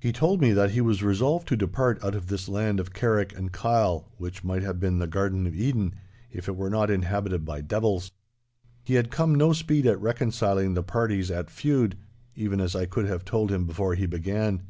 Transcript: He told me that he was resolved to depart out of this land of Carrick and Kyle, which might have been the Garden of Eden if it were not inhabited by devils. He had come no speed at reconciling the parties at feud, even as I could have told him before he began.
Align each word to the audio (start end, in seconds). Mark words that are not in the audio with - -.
He 0.00 0.10
told 0.12 0.40
me 0.40 0.52
that 0.54 0.72
he 0.72 0.80
was 0.80 1.04
resolved 1.04 1.46
to 1.46 1.56
depart 1.56 2.02
out 2.04 2.16
of 2.16 2.26
this 2.26 2.48
land 2.48 2.80
of 2.80 2.92
Carrick 2.92 3.32
and 3.38 3.52
Kyle, 3.52 4.08
which 4.16 4.42
might 4.42 4.64
have 4.64 4.80
been 4.80 4.98
the 4.98 5.06
Garden 5.06 5.46
of 5.46 5.54
Eden 5.54 5.94
if 6.32 6.48
it 6.48 6.56
were 6.56 6.68
not 6.68 6.90
inhabited 6.90 7.44
by 7.44 7.60
devils. 7.60 8.10
He 8.82 8.94
had 8.94 9.12
come 9.12 9.36
no 9.36 9.52
speed 9.52 9.86
at 9.86 10.00
reconciling 10.00 10.74
the 10.74 10.82
parties 10.82 11.30
at 11.30 11.48
feud, 11.48 11.96
even 12.34 12.60
as 12.60 12.74
I 12.74 12.86
could 12.86 13.04
have 13.06 13.24
told 13.24 13.52
him 13.52 13.64
before 13.64 13.94
he 13.94 14.06
began. 14.06 14.62